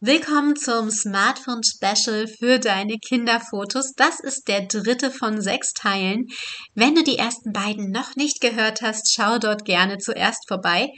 Willkommen 0.00 0.56
zum 0.56 0.90
Smartphone 0.90 1.62
Special 1.64 2.26
für 2.28 2.58
deine 2.58 2.98
Kinderfotos. 2.98 3.94
Das 3.96 4.20
ist 4.20 4.46
der 4.46 4.66
dritte 4.66 5.10
von 5.10 5.40
sechs 5.40 5.72
Teilen. 5.72 6.26
Wenn 6.74 6.94
du 6.94 7.02
die 7.02 7.16
ersten 7.16 7.50
beiden 7.50 7.92
noch 7.92 8.14
nicht 8.14 8.42
gehört 8.42 8.82
hast, 8.82 9.10
schau 9.10 9.38
dort 9.38 9.64
gerne 9.64 9.96
zuerst 9.96 10.46
vorbei. 10.48 10.90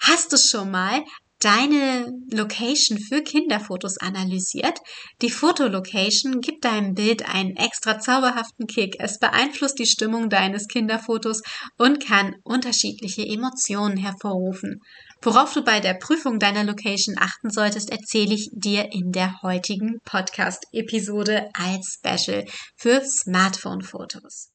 Hast 0.00 0.32
du 0.32 0.38
schon 0.38 0.70
mal 0.70 1.04
deine 1.40 2.10
Location 2.32 2.98
für 2.98 3.22
Kinderfotos 3.22 3.98
analysiert. 3.98 4.78
Die 5.20 5.30
Fotolocation 5.30 6.40
gibt 6.40 6.64
deinem 6.64 6.94
Bild 6.94 7.28
einen 7.28 7.54
extra 7.54 8.00
zauberhaften 8.00 8.66
Kick. 8.66 8.96
Es 8.98 9.18
beeinflusst 9.18 9.78
die 9.78 9.86
Stimmung 9.86 10.30
deines 10.30 10.68
Kinderfotos 10.68 11.42
und 11.76 12.04
kann 12.04 12.34
unterschiedliche 12.44 13.26
Emotionen 13.26 13.98
hervorrufen. 13.98 14.80
Worauf 15.22 15.52
du 15.52 15.64
bei 15.64 15.80
der 15.80 15.94
Prüfung 15.94 16.38
deiner 16.38 16.62
Location 16.62 17.16
achten 17.18 17.50
solltest, 17.50 17.90
erzähle 17.90 18.34
ich 18.34 18.50
dir 18.52 18.92
in 18.92 19.10
der 19.10 19.42
heutigen 19.42 19.98
Podcast-Episode 20.04 21.48
als 21.54 21.98
Special 21.98 22.44
für 22.76 23.02
Smartphone-Fotos. 23.04 24.50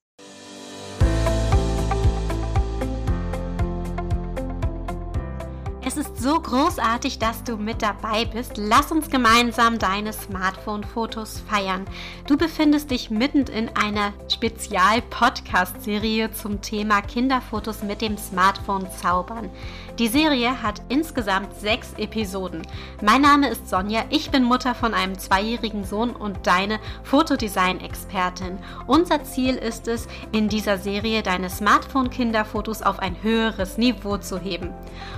Es 5.96 6.08
ist 6.08 6.24
so 6.24 6.40
großartig, 6.40 7.20
dass 7.20 7.44
du 7.44 7.56
mit 7.56 7.84
dabei 7.84 8.26
bist. 8.26 8.54
Lass 8.58 8.92
uns 8.92 9.12
gemeinsam 9.12 9.78
deine 9.78 10.12
Smartphone-Fotos 10.12 11.44
feiern. 11.48 11.86
Du 12.26 12.36
befindest 12.36 12.90
dich 12.90 13.12
mitten 13.12 13.44
in 13.44 13.70
einer 13.78 14.12
Spezial-Podcast-Serie 14.28 16.32
zum 16.32 16.62
Thema 16.62 17.04
Kinderfotos 17.04 17.84
mit 17.84 18.02
dem 18.02 18.18
Smartphone 18.18 18.88
zaubern. 18.90 19.52
Die 20.00 20.08
Serie 20.08 20.64
hat 20.64 20.82
insgesamt 20.90 21.54
sechs 21.60 21.94
Episoden. 21.98 22.64
Mein 23.04 23.22
Name 23.22 23.50
ist 23.50 23.70
Sonja, 23.70 24.06
ich 24.10 24.32
bin 24.32 24.44
Mutter 24.44 24.74
von 24.74 24.96
einem 24.96 25.20
zweijährigen 25.20 25.86
Sohn 25.86 26.16
und 26.16 26.48
deine 26.48 26.80
Fotodesign-Expertin. 27.04 28.58
Unser 28.88 29.24
Ziel 29.24 29.54
ist 29.54 29.88
es, 29.88 30.08
in 30.32 30.50
dieser 30.50 30.80
Serie 30.80 31.22
deine 31.22 31.52
Smartphone-Kinderfotos 31.52 32.82
auf 32.82 32.98
ein 32.98 33.22
höheres 33.22 33.78
Niveau 33.78 34.18
zu 34.18 34.40
heben. 34.40 34.74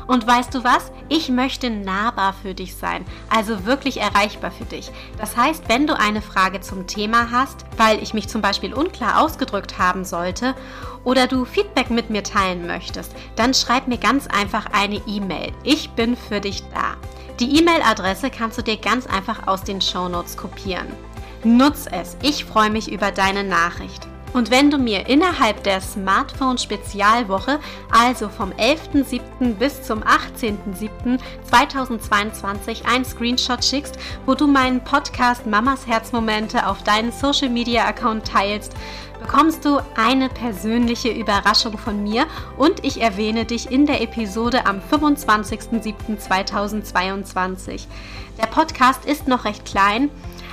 Und 0.08 0.28
weißt 0.28 0.54
du 0.54 0.66
was? 0.66 0.75
Ich 1.08 1.30
möchte 1.30 1.70
nahbar 1.70 2.34
für 2.34 2.54
dich 2.54 2.76
sein, 2.76 3.06
also 3.30 3.66
wirklich 3.66 4.02
erreichbar 4.02 4.52
für 4.52 4.66
dich. 4.66 4.92
Das 5.20 5.38
heißt, 5.38 5.70
wenn 5.70 5.86
du 5.86 5.98
eine 5.98 6.22
Frage 6.22 6.62
zum 6.62 6.88
Thema 6.88 7.30
hast, 7.32 7.66
weil 7.78 8.02
ich 8.02 8.14
mich 8.14 8.28
zum 8.28 8.42
Beispiel 8.42 8.74
unklar 8.74 9.22
ausgedrückt 9.22 9.78
haben 9.78 10.04
sollte, 10.04 10.56
oder 11.04 11.28
du 11.28 11.46
Feedback 11.46 11.90
mit 11.92 12.10
mir 12.10 12.24
teilen 12.24 12.66
möchtest, 12.66 13.16
dann 13.36 13.54
schreib 13.54 13.88
mir 13.88 13.98
ganz 13.98 14.28
einfach 14.28 14.66
eine 14.74 15.02
E-Mail. 15.06 15.52
Ich 15.64 15.92
bin 15.92 16.18
für 16.18 16.42
dich 16.42 16.64
da. 16.74 16.96
Die 17.40 17.60
E-Mail-Adresse 17.60 18.32
kannst 18.32 18.58
du 18.58 18.64
dir 18.64 18.78
ganz 18.78 19.06
einfach 19.06 19.48
aus 19.48 19.64
den 19.64 19.82
Shownotes 19.82 20.36
kopieren. 20.36 20.88
Nutz 21.44 21.86
es. 21.86 22.18
Ich 22.24 22.46
freue 22.46 22.72
mich 22.72 22.92
über 22.92 23.12
deine 23.12 23.44
Nachricht. 23.44 24.08
Und 24.36 24.52
wenn 24.52 24.70
du 24.70 24.78
mir 24.78 25.08
innerhalb 25.08 25.64
der 25.64 25.80
Smartphone-Spezialwoche, 25.80 27.62
also 27.90 28.28
vom 28.28 28.52
11.07. 28.52 29.54
bis 29.54 29.82
zum 29.84 30.04
18.07.2022, 30.04 32.84
einen 32.84 33.06
Screenshot 33.06 33.64
schickst, 33.64 33.98
wo 34.26 34.36
du 34.36 34.46
meinen 34.46 34.84
Podcast 34.84 35.46
Mamas 35.46 35.88
Herzmomente 35.88 36.68
auf 36.68 36.84
deinen 36.84 37.14
Social-Media-Account 37.14 38.28
teilst, 38.28 38.74
bekommst 39.22 39.64
du 39.64 39.80
eine 39.96 40.28
persönliche 40.28 41.12
Überraschung 41.12 41.78
von 41.78 42.04
mir 42.04 42.26
und 42.58 42.84
ich 42.84 43.02
erwähne 43.02 43.46
dich 43.46 43.72
in 43.72 43.86
der 43.86 44.02
Episode 44.02 44.66
am 44.66 44.82
25.07.2022. 44.92 47.86
Der 48.38 48.48
Podcast 48.48 49.06
ist 49.06 49.30
noch 49.30 49.46
recht 49.46 49.64
klein 49.64 50.10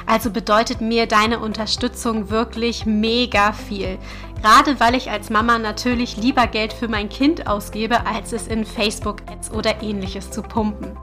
also 0.06 0.30
bedeutet 0.30 0.80
mir 0.80 1.06
deine 1.06 1.38
Unterstützung 1.38 2.30
wirklich 2.30 2.86
mega 2.86 3.52
viel. 3.52 3.98
Gerade 4.42 4.80
weil 4.80 4.96
ich 4.96 5.10
als 5.10 5.30
Mama 5.30 5.58
natürlich 5.58 6.16
lieber 6.16 6.48
Geld 6.48 6.72
für 6.72 6.88
mein 6.88 7.08
Kind 7.08 7.46
ausgebe, 7.46 8.06
als 8.06 8.32
es 8.32 8.48
in 8.48 8.64
Facebook-Ads 8.64 9.52
oder 9.52 9.82
ähnliches 9.82 10.32
zu 10.32 10.42
pumpen. 10.42 10.96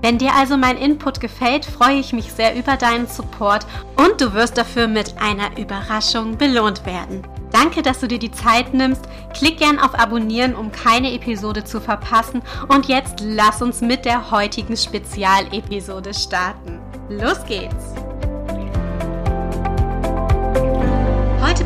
Wenn 0.00 0.18
dir 0.18 0.34
also 0.34 0.56
mein 0.56 0.76
Input 0.76 1.20
gefällt, 1.20 1.64
freue 1.64 1.98
ich 1.98 2.12
mich 2.12 2.32
sehr 2.32 2.56
über 2.56 2.76
deinen 2.76 3.08
Support 3.08 3.66
und 3.96 4.20
du 4.20 4.32
wirst 4.32 4.56
dafür 4.56 4.86
mit 4.86 5.16
einer 5.20 5.58
Überraschung 5.58 6.38
belohnt 6.38 6.86
werden. 6.86 7.26
Danke, 7.50 7.82
dass 7.82 8.00
du 8.00 8.08
dir 8.08 8.18
die 8.18 8.32
Zeit 8.32 8.74
nimmst. 8.74 9.02
Klick 9.32 9.58
gern 9.58 9.78
auf 9.78 9.98
Abonnieren, 9.98 10.54
um 10.54 10.72
keine 10.72 11.12
Episode 11.12 11.64
zu 11.64 11.80
verpassen. 11.80 12.42
Und 12.68 12.86
jetzt 12.86 13.20
lass 13.20 13.62
uns 13.62 13.80
mit 13.80 14.04
der 14.04 14.32
heutigen 14.32 14.76
Spezialepisode 14.76 16.12
starten. 16.14 16.80
Los 17.08 17.44
geht's! 17.46 18.13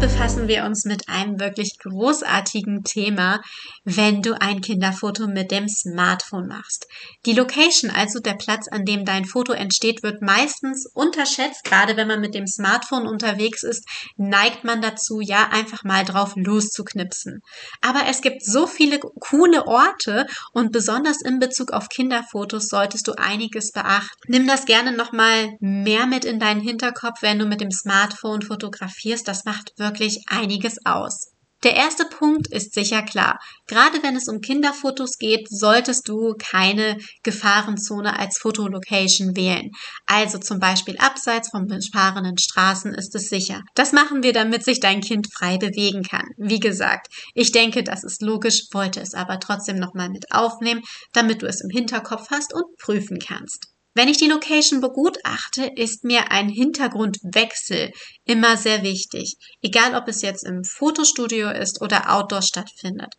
Befassen 0.01 0.47
wir 0.47 0.65
uns 0.65 0.85
mit 0.85 1.09
einem 1.09 1.41
wirklich 1.41 1.77
großartigen 1.81 2.85
Thema, 2.85 3.41
wenn 3.83 4.23
du 4.23 4.41
ein 4.41 4.61
Kinderfoto 4.61 5.27
mit 5.27 5.51
dem 5.51 5.69
Smartphone 5.69 6.47
machst. 6.47 6.87
Die 7.27 7.33
Location, 7.33 7.91
also 7.91 8.21
der 8.21 8.35
Platz, 8.35 8.69
an 8.69 8.85
dem 8.85 9.05
dein 9.05 9.25
Foto 9.25 9.53
entsteht, 9.53 10.05
wird 10.05 10.23
meistens 10.23 10.89
unterschätzt. 10.95 11.65
Gerade 11.65 11.97
wenn 11.97 12.07
man 12.07 12.21
mit 12.21 12.37
dem 12.37 12.47
Smartphone 12.47 13.09
unterwegs 13.09 13.65
ist, 13.65 13.89
neigt 14.17 14.63
man 14.63 14.81
dazu, 14.81 15.21
ja, 15.21 15.49
einfach 15.51 15.83
mal 15.83 16.05
drauf 16.05 16.35
loszuknipsen. 16.37 17.41
Aber 17.81 18.03
es 18.09 18.21
gibt 18.21 18.45
so 18.45 18.69
viele 18.69 19.01
coole 19.01 19.67
Orte 19.67 20.27
und 20.53 20.71
besonders 20.71 21.23
in 21.23 21.41
Bezug 21.41 21.73
auf 21.73 21.89
Kinderfotos 21.89 22.69
solltest 22.69 23.09
du 23.09 23.15
einiges 23.19 23.73
beachten. 23.73 24.09
Nimm 24.29 24.47
das 24.47 24.65
gerne 24.65 24.93
nochmal 24.93 25.57
mehr 25.59 26.07
mit 26.07 26.25
in 26.25 26.39
deinen 26.39 26.61
Hinterkopf, 26.61 27.21
wenn 27.23 27.41
du 27.41 27.47
mit 27.47 27.61
dem 27.61 27.73
Smartphone 27.73 28.43
fotografierst. 28.43 29.27
Das 29.27 29.45
macht 29.45 29.73
wirklich 29.77 29.88
einiges 30.29 30.77
aus. 30.85 31.33
Der 31.65 31.75
erste 31.75 32.05
Punkt 32.05 32.47
ist 32.53 32.73
sicher 32.73 33.03
klar. 33.03 33.41
Gerade 33.67 34.01
wenn 34.05 34.15
es 34.15 34.29
um 34.29 34.41
Kinderfotos 34.41 35.19
geht, 35.19 35.49
solltest 35.51 36.09
du 36.09 36.35
keine 36.39 36.99
Gefahrenzone 37.25 38.17
als 38.17 38.39
Fotolocation 38.39 39.35
wählen. 39.35 39.73
Also 40.07 40.39
zum 40.39 40.61
Beispiel 40.61 40.97
abseits 40.99 41.51
von 41.51 41.67
befahrenen 41.67 42.39
Straßen 42.39 42.95
ist 42.95 43.13
es 43.17 43.29
sicher. 43.29 43.63
Das 43.75 43.93
machen 43.93 44.23
wir, 44.23 44.33
damit 44.33 44.65
sich 44.65 44.79
dein 44.79 45.01
Kind 45.01 45.27
frei 45.33 45.59
bewegen 45.59 46.05
kann. 46.05 46.27
Wie 46.37 46.61
gesagt, 46.61 47.09
ich 47.35 47.51
denke, 47.51 47.83
das 47.83 48.05
ist 48.05 48.23
logisch, 48.23 48.69
wollte 48.73 49.01
es 49.01 49.15
aber 49.15 49.41
trotzdem 49.41 49.79
nochmal 49.81 50.11
mit 50.11 50.31
aufnehmen, 50.31 50.83
damit 51.13 51.43
du 51.43 51.47
es 51.47 51.61
im 51.61 51.71
Hinterkopf 51.71 52.29
hast 52.31 52.55
und 52.55 52.67
prüfen 52.81 53.19
kannst. 53.19 53.67
Wenn 53.99 54.07
ich 54.07 54.19
die 54.19 54.29
Location 54.29 54.81
begutachte, 54.81 55.73
ist 55.75 56.05
mir 56.05 56.31
ein 56.31 56.49
Hintergrundwechsel 56.49 57.91
immer 58.25 58.57
sehr 58.57 58.85
wichtig, 58.85 59.35
egal 59.61 59.97
ob 59.97 60.07
es 60.07 60.23
jetzt 60.23 60.45
im 60.45 60.63
Fotostudio 60.63 61.51
ist 61.51 61.83
oder 61.83 62.15
outdoor 62.15 62.43
stattfindet. 62.43 63.15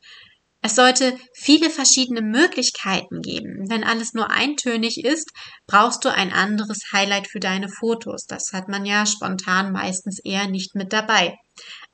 Es 0.61 0.75
sollte 0.75 1.19
viele 1.33 1.69
verschiedene 1.69 2.21
Möglichkeiten 2.21 3.19
geben. 3.19 3.65
Wenn 3.69 3.83
alles 3.83 4.13
nur 4.13 4.31
eintönig 4.31 5.03
ist, 5.03 5.29
brauchst 5.67 6.05
du 6.05 6.13
ein 6.13 6.31
anderes 6.31 6.79
Highlight 6.93 7.27
für 7.29 7.41
deine 7.41 7.67
Fotos. 7.67 8.23
Das 8.25 8.53
hat 8.53 8.69
man 8.69 8.85
ja 8.85 9.05
spontan 9.05 9.73
meistens 9.73 10.19
eher 10.23 10.47
nicht 10.47 10.75
mit 10.75 10.93
dabei. 10.93 11.35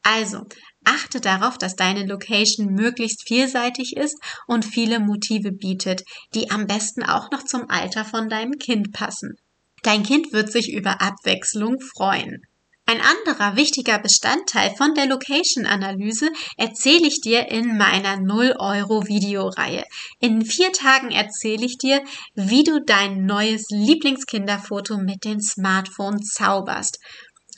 Also, 0.04 0.44
achte 0.86 1.22
darauf, 1.22 1.58
dass 1.58 1.76
deine 1.76 2.06
Location 2.06 2.74
möglichst 2.74 3.28
vielseitig 3.28 3.96
ist 3.98 4.18
und 4.48 4.66
viele 4.66 5.00
Motive 5.00 5.52
bietet, 5.52 6.04
die 6.34 6.52
am 6.52 6.68
besten 6.68 7.04
auch 7.04 7.32
noch 7.32 7.44
zum 7.44 7.70
Alter 7.70 8.06
von 8.06 8.30
deinem 8.30 8.58
Kind 8.60 8.92
passen. 8.92 9.36
Dein 9.84 10.04
Kind 10.04 10.34
wird 10.34 10.52
sich 10.52 10.74
über 10.74 11.02
Abwechslung 11.02 11.80
freuen. 11.80 12.42
Ein 12.88 13.02
anderer 13.02 13.56
wichtiger 13.56 13.98
Bestandteil 13.98 14.76
von 14.78 14.94
der 14.94 15.08
Location-Analyse 15.08 16.30
erzähle 16.56 17.08
ich 17.08 17.20
dir 17.20 17.50
in 17.50 17.78
meiner 17.78 18.18
0-Euro-Videoreihe. 18.18 19.84
In 20.20 20.46
vier 20.46 20.72
Tagen 20.72 21.10
erzähle 21.10 21.66
ich 21.66 21.80
dir, 21.80 22.04
wie 22.36 22.64
du 22.64 22.80
dein 22.86 23.26
neues 23.26 23.66
Lieblingskinderfoto 23.72 24.98
mit 24.98 25.26
dem 25.26 25.40
Smartphone 25.42 26.22
zauberst. 26.22 27.00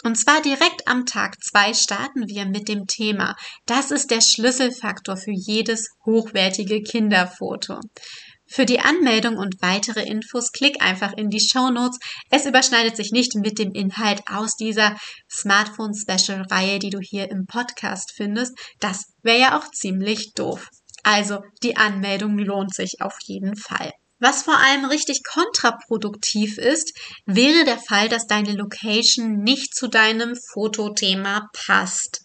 Und 0.04 0.16
zwar 0.16 0.42
direkt 0.42 0.88
am 0.88 1.06
Tag 1.06 1.42
zwei 1.44 1.74
starten 1.74 2.28
wir 2.28 2.46
mit 2.46 2.68
dem 2.68 2.86
Thema. 2.88 3.36
Das 3.66 3.92
ist 3.92 4.12
der 4.12 4.22
Schlüsselfaktor 4.22 5.18
für 5.18 5.34
jedes 5.34 5.90
hochwertige 6.06 6.82
Kinderfoto. 6.82 7.80
Für 8.50 8.66
die 8.66 8.80
Anmeldung 8.80 9.36
und 9.38 9.62
weitere 9.62 10.04
Infos 10.04 10.52
klick 10.52 10.82
einfach 10.82 11.14
in 11.14 11.30
die 11.30 11.42
Show 11.42 11.70
Notes. 11.70 12.00
Es 12.30 12.46
überschneidet 12.46 12.96
sich 12.96 13.12
nicht 13.12 13.36
mit 13.36 13.60
dem 13.60 13.74
Inhalt 13.74 14.22
aus 14.28 14.56
dieser 14.56 14.96
Smartphone 15.30 15.94
Special 15.94 16.44
Reihe, 16.50 16.80
die 16.80 16.90
du 16.90 17.00
hier 17.00 17.30
im 17.30 17.46
Podcast 17.46 18.14
findest. 18.16 18.58
Das 18.80 19.04
wäre 19.22 19.40
ja 19.40 19.58
auch 19.58 19.70
ziemlich 19.72 20.32
doof. 20.34 20.70
Also 21.04 21.42
die 21.62 21.76
Anmeldung 21.76 22.38
lohnt 22.38 22.74
sich 22.74 23.02
auf 23.02 23.18
jeden 23.26 23.58
Fall. 23.58 23.92
Was 24.20 24.44
vor 24.44 24.58
allem 24.58 24.86
richtig 24.86 25.22
kontraproduktiv 25.24 26.58
ist, 26.58 26.98
wäre 27.26 27.66
der 27.66 27.78
Fall, 27.78 28.10
dass 28.10 28.26
deine 28.26 28.54
Location 28.54 29.44
nicht 29.44 29.76
zu 29.76 29.88
deinem 29.88 30.36
Fotothema 30.54 31.50
passt. 31.54 32.22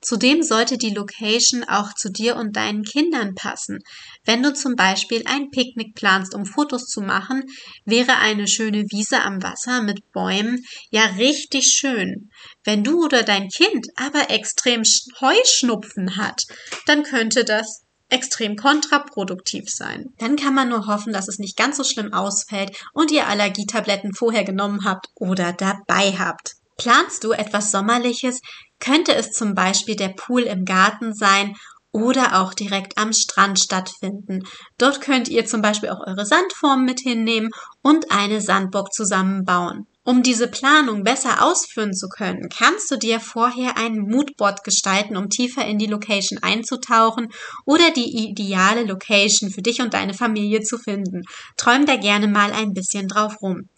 Zudem 0.00 0.44
sollte 0.44 0.78
die 0.78 0.94
Location 0.94 1.64
auch 1.64 1.92
zu 1.92 2.10
dir 2.10 2.36
und 2.36 2.54
deinen 2.54 2.84
Kindern 2.84 3.34
passen. 3.34 3.80
Wenn 4.24 4.44
du 4.44 4.54
zum 4.54 4.76
Beispiel 4.76 5.24
ein 5.26 5.50
Picknick 5.50 5.96
planst, 5.96 6.36
um 6.36 6.46
Fotos 6.46 6.86
zu 6.86 7.00
machen, 7.00 7.42
wäre 7.84 8.16
eine 8.18 8.46
schöne 8.46 8.84
Wiese 8.90 9.22
am 9.22 9.42
Wasser 9.42 9.82
mit 9.82 10.12
Bäumen 10.12 10.62
ja 10.90 11.04
richtig 11.18 11.66
schön. 11.66 12.30
Wenn 12.62 12.84
du 12.84 13.04
oder 13.04 13.24
dein 13.24 13.48
Kind 13.48 13.88
aber 13.96 14.30
extrem 14.30 14.82
Heuschnupfen 15.20 16.16
hat, 16.16 16.44
dann 16.86 17.02
könnte 17.02 17.44
das 17.44 17.87
extrem 18.08 18.56
kontraproduktiv 18.56 19.64
sein. 19.68 20.06
Dann 20.18 20.36
kann 20.36 20.54
man 20.54 20.68
nur 20.68 20.86
hoffen, 20.86 21.12
dass 21.12 21.28
es 21.28 21.38
nicht 21.38 21.56
ganz 21.56 21.76
so 21.76 21.84
schlimm 21.84 22.12
ausfällt 22.12 22.76
und 22.92 23.10
ihr 23.10 23.26
Allergietabletten 23.26 24.14
vorher 24.14 24.44
genommen 24.44 24.84
habt 24.84 25.08
oder 25.14 25.52
dabei 25.52 26.12
habt. 26.18 26.54
Planst 26.76 27.24
du 27.24 27.32
etwas 27.32 27.70
Sommerliches, 27.70 28.40
könnte 28.78 29.14
es 29.14 29.32
zum 29.32 29.54
Beispiel 29.54 29.96
der 29.96 30.10
Pool 30.10 30.42
im 30.42 30.64
Garten 30.64 31.12
sein 31.12 31.56
oder 31.90 32.40
auch 32.40 32.54
direkt 32.54 32.96
am 32.98 33.12
Strand 33.12 33.58
stattfinden. 33.58 34.44
Dort 34.78 35.00
könnt 35.00 35.28
ihr 35.28 35.46
zum 35.46 35.62
Beispiel 35.62 35.88
auch 35.88 36.06
eure 36.06 36.26
Sandformen 36.26 36.84
mit 36.84 37.00
hinnehmen 37.00 37.50
und 37.82 38.10
eine 38.10 38.40
Sandburg 38.40 38.92
zusammenbauen. 38.92 39.86
Um 40.08 40.22
diese 40.22 40.48
Planung 40.48 41.04
besser 41.04 41.44
ausführen 41.44 41.92
zu 41.92 42.08
können, 42.08 42.48
kannst 42.48 42.90
du 42.90 42.96
dir 42.96 43.20
vorher 43.20 43.76
ein 43.76 43.98
Moodboard 43.98 44.64
gestalten, 44.64 45.18
um 45.18 45.28
tiefer 45.28 45.66
in 45.66 45.76
die 45.76 45.84
Location 45.84 46.38
einzutauchen 46.42 47.28
oder 47.66 47.90
die 47.90 48.30
ideale 48.30 48.84
Location 48.84 49.50
für 49.50 49.60
dich 49.60 49.82
und 49.82 49.92
deine 49.92 50.14
Familie 50.14 50.62
zu 50.62 50.78
finden. 50.78 51.24
Träum 51.58 51.84
da 51.84 51.96
gerne 51.96 52.26
mal 52.26 52.52
ein 52.52 52.72
bisschen 52.72 53.06
drauf 53.06 53.42
rum. 53.42 53.68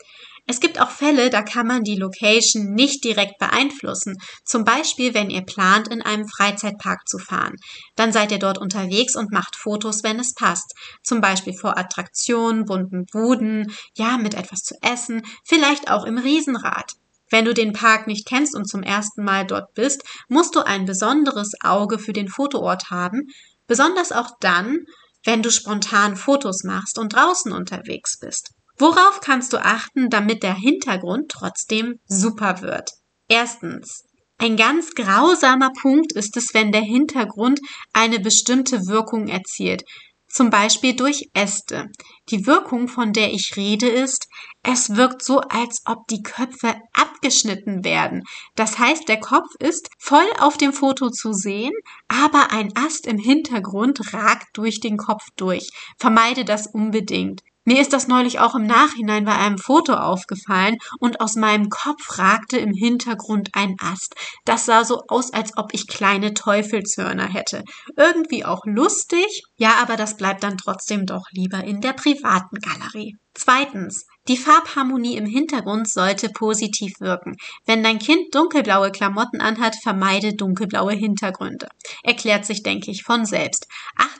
Es 0.50 0.58
gibt 0.58 0.80
auch 0.80 0.90
Fälle, 0.90 1.30
da 1.30 1.42
kann 1.42 1.68
man 1.68 1.84
die 1.84 1.94
Location 1.94 2.74
nicht 2.74 3.04
direkt 3.04 3.38
beeinflussen. 3.38 4.16
Zum 4.44 4.64
Beispiel, 4.64 5.14
wenn 5.14 5.30
ihr 5.30 5.42
plant, 5.42 5.86
in 5.86 6.02
einem 6.02 6.26
Freizeitpark 6.26 7.06
zu 7.06 7.18
fahren. 7.18 7.54
Dann 7.94 8.12
seid 8.12 8.32
ihr 8.32 8.40
dort 8.40 8.58
unterwegs 8.58 9.14
und 9.14 9.30
macht 9.30 9.54
Fotos, 9.54 10.02
wenn 10.02 10.18
es 10.18 10.34
passt. 10.34 10.74
Zum 11.04 11.20
Beispiel 11.20 11.56
vor 11.56 11.78
Attraktionen, 11.78 12.64
bunten 12.64 13.06
Buden, 13.12 13.72
ja, 13.96 14.18
mit 14.18 14.34
etwas 14.34 14.64
zu 14.64 14.74
essen, 14.82 15.22
vielleicht 15.46 15.88
auch 15.88 16.04
im 16.04 16.18
Riesenrad. 16.18 16.94
Wenn 17.30 17.44
du 17.44 17.54
den 17.54 17.72
Park 17.72 18.08
nicht 18.08 18.26
kennst 18.26 18.56
und 18.56 18.68
zum 18.68 18.82
ersten 18.82 19.22
Mal 19.22 19.46
dort 19.46 19.72
bist, 19.74 20.02
musst 20.28 20.56
du 20.56 20.66
ein 20.66 20.84
besonderes 20.84 21.52
Auge 21.62 22.00
für 22.00 22.12
den 22.12 22.26
Fotoort 22.26 22.90
haben, 22.90 23.28
besonders 23.68 24.10
auch 24.10 24.32
dann, 24.40 24.78
wenn 25.24 25.44
du 25.44 25.52
spontan 25.52 26.16
Fotos 26.16 26.64
machst 26.64 26.98
und 26.98 27.14
draußen 27.14 27.52
unterwegs 27.52 28.18
bist. 28.18 28.50
Worauf 28.80 29.20
kannst 29.20 29.52
du 29.52 29.62
achten, 29.62 30.08
damit 30.08 30.42
der 30.42 30.54
Hintergrund 30.54 31.30
trotzdem 31.30 32.00
super 32.06 32.62
wird? 32.62 32.92
Erstens. 33.28 34.04
Ein 34.38 34.56
ganz 34.56 34.94
grausamer 34.94 35.70
Punkt 35.82 36.12
ist 36.12 36.34
es, 36.38 36.54
wenn 36.54 36.72
der 36.72 36.80
Hintergrund 36.80 37.60
eine 37.92 38.20
bestimmte 38.20 38.86
Wirkung 38.86 39.28
erzielt. 39.28 39.84
Zum 40.28 40.48
Beispiel 40.48 40.96
durch 40.96 41.28
Äste. 41.34 41.90
Die 42.30 42.46
Wirkung, 42.46 42.88
von 42.88 43.12
der 43.12 43.34
ich 43.34 43.54
rede, 43.56 43.86
ist, 43.86 44.28
es 44.62 44.96
wirkt 44.96 45.22
so, 45.22 45.40
als 45.40 45.82
ob 45.84 46.06
die 46.06 46.22
Köpfe 46.22 46.74
abgeschnitten 46.94 47.84
werden. 47.84 48.22
Das 48.54 48.78
heißt, 48.78 49.08
der 49.08 49.20
Kopf 49.20 49.48
ist 49.58 49.90
voll 49.98 50.28
auf 50.38 50.56
dem 50.56 50.72
Foto 50.72 51.10
zu 51.10 51.34
sehen, 51.34 51.74
aber 52.08 52.50
ein 52.50 52.74
Ast 52.76 53.06
im 53.06 53.18
Hintergrund 53.18 54.14
ragt 54.14 54.46
durch 54.54 54.80
den 54.80 54.96
Kopf 54.96 55.26
durch. 55.36 55.68
Vermeide 55.98 56.46
das 56.46 56.66
unbedingt. 56.66 57.42
Mir 57.70 57.80
ist 57.80 57.92
das 57.92 58.08
neulich 58.08 58.40
auch 58.40 58.56
im 58.56 58.66
Nachhinein 58.66 59.24
bei 59.24 59.36
einem 59.36 59.56
Foto 59.56 59.94
aufgefallen 59.94 60.74
und 60.98 61.20
aus 61.20 61.36
meinem 61.36 61.68
Kopf 61.68 62.18
ragte 62.18 62.58
im 62.58 62.72
Hintergrund 62.72 63.50
ein 63.52 63.76
Ast. 63.80 64.16
Das 64.44 64.66
sah 64.66 64.84
so 64.84 65.02
aus, 65.06 65.32
als 65.32 65.56
ob 65.56 65.72
ich 65.72 65.86
kleine 65.86 66.34
Teufelshörner 66.34 67.28
hätte. 67.28 67.62
Irgendwie 67.96 68.44
auch 68.44 68.62
lustig, 68.64 69.44
ja, 69.56 69.74
aber 69.80 69.96
das 69.96 70.16
bleibt 70.16 70.42
dann 70.42 70.58
trotzdem 70.58 71.06
doch 71.06 71.22
lieber 71.30 71.62
in 71.62 71.80
der 71.80 71.92
privaten 71.92 72.56
Galerie. 72.56 73.14
Zweitens, 73.34 74.04
die 74.26 74.36
Farbharmonie 74.36 75.16
im 75.16 75.24
Hintergrund 75.24 75.88
sollte 75.88 76.28
positiv 76.28 76.92
wirken. 76.98 77.36
Wenn 77.64 77.82
dein 77.82 78.00
Kind 78.00 78.34
dunkelblaue 78.34 78.90
Klamotten 78.90 79.40
anhat, 79.40 79.76
vermeide 79.82 80.34
dunkelblaue 80.34 80.92
Hintergründe. 80.92 81.68
Erklärt 82.02 82.44
sich, 82.44 82.62
denke 82.62 82.90
ich, 82.90 83.04
von 83.04 83.24
selbst. 83.24 83.66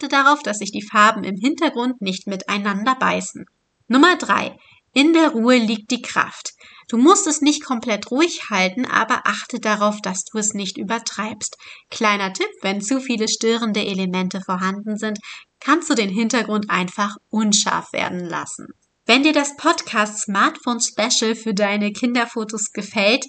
Achte 0.01 0.09
darauf, 0.09 0.43
dass 0.43 0.61
sich 0.61 0.73
die 0.73 0.87
Farben 0.91 1.25
im 1.25 1.37
Hintergrund 1.37 2.01
nicht 2.01 2.27
miteinander 2.27 2.95
beißen. 2.95 3.45
Nummer 3.87 4.17
drei: 4.17 4.57
In 4.95 5.13
der 5.13 5.33
Ruhe 5.33 5.59
liegt 5.59 5.91
die 5.91 6.01
Kraft. 6.01 6.55
Du 6.89 6.97
musst 6.97 7.27
es 7.27 7.43
nicht 7.43 7.63
komplett 7.63 8.11
ruhig 8.11 8.49
halten, 8.49 8.87
aber 8.87 9.27
achte 9.27 9.61
darauf, 9.61 10.01
dass 10.01 10.25
du 10.25 10.39
es 10.39 10.55
nicht 10.55 10.79
übertreibst. 10.79 11.59
Kleiner 11.91 12.33
Tipp, 12.33 12.49
wenn 12.63 12.81
zu 12.81 12.99
viele 12.99 13.29
störende 13.29 13.85
Elemente 13.85 14.41
vorhanden 14.41 14.97
sind, 14.97 15.19
kannst 15.61 15.91
du 15.91 15.95
den 15.95 16.09
Hintergrund 16.09 16.71
einfach 16.71 17.17
unscharf 17.29 17.93
werden 17.93 18.25
lassen. 18.25 18.69
Wenn 19.05 19.23
dir 19.23 19.35
das 19.35 19.55
Podcast 19.57 20.21
Smartphone 20.21 20.81
Special 20.81 21.35
für 21.35 21.53
deine 21.53 21.93
Kinderfotos 21.93 22.73
gefällt, 22.73 23.27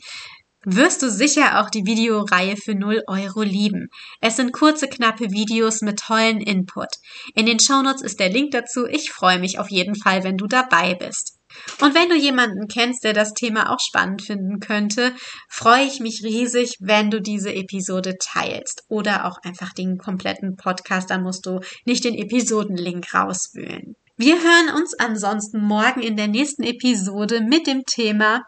wirst 0.64 1.02
du 1.02 1.10
sicher 1.10 1.60
auch 1.60 1.70
die 1.70 1.86
Videoreihe 1.86 2.56
für 2.56 2.76
0 2.76 3.04
Euro 3.08 3.42
lieben. 3.42 3.90
Es 4.20 4.36
sind 4.36 4.52
kurze, 4.54 4.88
knappe 4.88 5.32
Videos 5.32 5.82
mit 5.82 6.00
tollen 6.00 6.40
Input. 6.40 6.90
In 7.34 7.46
den 7.46 7.60
Shownotes 7.60 8.02
ist 8.02 8.20
der 8.20 8.30
Link 8.30 8.52
dazu. 8.52 8.86
Ich 8.86 9.12
freue 9.12 9.40
mich 9.40 9.60
auf 9.60 9.70
jeden 9.70 9.96
Fall, 9.96 10.24
wenn 10.24 10.38
du 10.38 10.48
dabei 10.48 10.96
bist. 10.96 11.38
Und 11.82 11.96
wenn 11.96 12.10
du 12.10 12.16
jemanden 12.16 12.68
kennst, 12.68 13.04
der 13.04 13.14
das 13.14 13.34
Thema 13.34 13.74
auch 13.74 13.80
spannend 13.80 14.22
finden 14.22 14.60
könnte, 14.60 15.14
freue 15.50 15.84
ich 15.84 16.00
mich 16.00 16.24
riesig, 16.24 16.78
wenn 16.80 17.12
du 17.12 17.22
diese 17.22 17.54
Episode 17.54 18.16
teilst 18.20 18.84
oder 18.88 19.26
auch 19.26 19.38
einfach 19.44 19.74
den 19.74 19.98
kompletten 19.98 20.56
Podcast, 20.56 21.10
dann 21.10 21.24
musst 21.24 21.46
du 21.46 21.60
nicht 21.86 22.06
den 22.06 22.16
Episodenlink 22.16 23.14
rauswühlen. 23.14 23.96
Wir 24.18 24.36
hören 24.36 24.76
uns 24.80 24.94
ansonsten 25.00 25.62
morgen 25.62 26.02
in 26.02 26.16
der 26.16 26.28
nächsten 26.28 26.64
Episode 26.64 27.42
mit 27.42 27.66
dem 27.68 27.84
Thema 27.86 28.44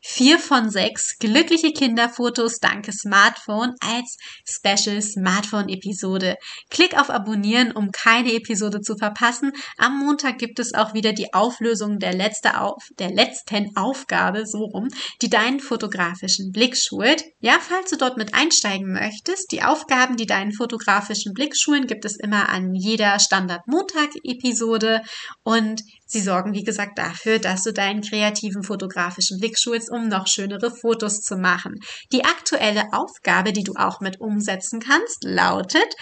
Vier 0.00 0.38
von 0.38 0.70
sechs 0.70 1.18
glückliche 1.18 1.72
Kinderfotos 1.72 2.58
dank 2.58 2.86
Smartphone 2.92 3.74
als 3.80 4.16
Special 4.46 5.00
Smartphone 5.02 5.68
Episode. 5.68 6.36
Klick 6.70 6.98
auf 6.98 7.10
Abonnieren, 7.10 7.72
um 7.72 7.90
keine 7.90 8.32
Episode 8.32 8.80
zu 8.80 8.96
verpassen. 8.96 9.52
Am 9.76 9.98
Montag 9.98 10.38
gibt 10.38 10.58
es 10.58 10.74
auch 10.74 10.94
wieder 10.94 11.12
die 11.12 11.34
Auflösung 11.34 11.98
der, 11.98 12.14
letzte 12.14 12.60
auf, 12.60 12.82
der 12.98 13.10
letzten 13.10 13.76
Aufgabe, 13.76 14.46
so 14.46 14.64
rum, 14.64 14.88
die 15.22 15.30
deinen 15.30 15.60
fotografischen 15.60 16.52
Blick 16.52 16.76
schult. 16.76 17.24
Ja, 17.40 17.58
falls 17.60 17.90
du 17.90 17.96
dort 17.96 18.16
mit 18.16 18.34
einsteigen 18.34 18.92
möchtest, 18.92 19.52
die 19.52 19.62
Aufgaben, 19.62 20.16
die 20.16 20.26
deinen 20.26 20.52
fotografischen 20.52 21.32
Blick 21.32 21.56
schulen, 21.56 21.86
gibt 21.86 22.04
es 22.04 22.16
immer 22.16 22.48
an 22.48 22.74
jeder 22.74 23.18
Standard 23.18 23.66
Montag 23.66 24.10
Episode 24.22 25.02
und 25.42 25.82
sie 26.06 26.20
sorgen, 26.20 26.54
wie 26.54 26.64
gesagt, 26.64 26.98
dafür, 26.98 27.38
dass 27.38 27.62
du 27.62 27.72
deinen 27.72 28.00
kreativen 28.00 28.62
fotografischen 28.62 29.38
Blick 29.38 29.58
schulst, 29.58 29.90
um 29.90 30.08
noch 30.08 30.26
schönere 30.26 30.70
Fotos 30.70 31.20
zu 31.20 31.36
machen. 31.36 31.74
Die 32.12 32.24
aktuelle 32.24 32.84
Aufgabe, 32.92 33.52
die 33.52 33.64
du 33.64 33.74
auch 33.76 34.00
mit 34.00 34.20
umsetzen 34.20 34.80
kannst, 34.80 35.24
lautet, 35.24 35.94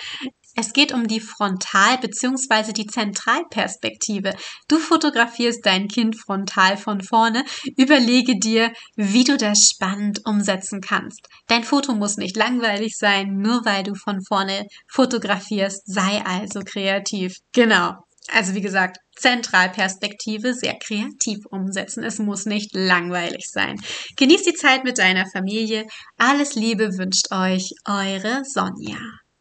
es 0.56 0.72
geht 0.72 0.92
um 0.92 1.08
die 1.08 1.20
Frontal- 1.20 1.98
bzw. 1.98 2.72
die 2.72 2.86
Zentralperspektive. 2.86 4.34
Du 4.68 4.78
fotografierst 4.78 5.66
dein 5.66 5.88
Kind 5.88 6.16
frontal 6.16 6.76
von 6.76 7.00
vorne. 7.00 7.44
Überlege 7.76 8.38
dir, 8.38 8.72
wie 8.94 9.24
du 9.24 9.36
das 9.36 9.68
spannend 9.72 10.20
umsetzen 10.24 10.80
kannst. 10.80 11.26
Dein 11.48 11.64
Foto 11.64 11.92
muss 11.94 12.18
nicht 12.18 12.36
langweilig 12.36 12.96
sein, 12.96 13.38
nur 13.38 13.64
weil 13.64 13.82
du 13.82 13.94
von 13.96 14.22
vorne 14.22 14.66
fotografierst. 14.88 15.82
Sei 15.86 16.22
also 16.24 16.60
kreativ. 16.60 17.34
Genau. 17.52 18.03
Also 18.30 18.54
wie 18.54 18.60
gesagt, 18.60 18.98
Zentralperspektive 19.16 20.54
sehr 20.54 20.78
kreativ 20.78 21.46
umsetzen. 21.46 22.02
Es 22.02 22.18
muss 22.18 22.46
nicht 22.46 22.74
langweilig 22.74 23.50
sein. 23.50 23.76
Genießt 24.16 24.46
die 24.46 24.54
Zeit 24.54 24.84
mit 24.84 24.98
deiner 24.98 25.26
Familie. 25.30 25.86
Alles 26.16 26.54
Liebe 26.54 26.96
wünscht 26.98 27.30
euch 27.30 27.74
eure 27.84 28.44
Sonja. 28.44 28.98